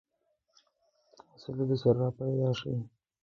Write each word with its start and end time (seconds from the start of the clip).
تاسې 1.27 1.49
له 1.57 1.63
ده 1.69 1.75
سره 1.81 1.99
راپیدا 2.01 2.49
شئ. 2.59 2.73